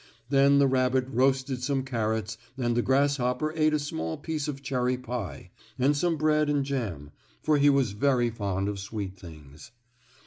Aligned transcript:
Then 0.29 0.57
the 0.57 0.65
rabbit 0.65 1.05
roasted 1.11 1.61
some 1.61 1.83
carrots 1.83 2.35
and 2.57 2.75
the 2.75 2.81
grasshopper 2.81 3.53
ate 3.55 3.75
a 3.75 3.77
small 3.77 4.17
piece 4.17 4.47
of 4.47 4.63
cherry 4.63 4.97
pie, 4.97 5.51
and 5.77 5.95
some 5.95 6.17
bread 6.17 6.49
and 6.49 6.65
jam, 6.65 7.11
for 7.43 7.57
he 7.59 7.69
was 7.69 7.91
very 7.91 8.31
fond 8.31 8.67
of 8.67 8.79
sweet 8.79 9.15
things. 9.15 9.69